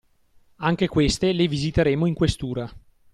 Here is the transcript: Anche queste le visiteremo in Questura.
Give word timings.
Anche 0.55 0.87
queste 0.87 1.31
le 1.31 1.47
visiteremo 1.47 2.07
in 2.07 2.15
Questura. 2.15 2.67